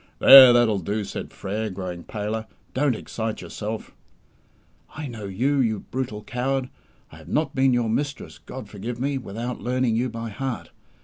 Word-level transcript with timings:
"There, 0.17 0.51
that'll 0.51 0.79
do," 0.79 1.03
says 1.03 1.27
Frere, 1.29 1.69
growing 1.69 2.03
paler. 2.03 2.47
"Don't 2.73 2.95
excite 2.95 3.41
yourself." 3.41 3.91
"I 4.95 5.05
know 5.05 5.25
you, 5.25 5.59
you 5.59 5.81
brutal 5.81 6.23
coward. 6.23 6.69
I 7.11 7.17
have 7.17 7.27
not 7.29 7.53
been 7.53 7.71
your 7.71 7.87
mistress 7.87 8.39
God 8.39 8.67
forgive 8.67 8.99
me! 8.99 9.19
without 9.19 9.61
learning 9.61 9.95
you 9.95 10.09
by 10.09 10.29
heart. 10.31 10.71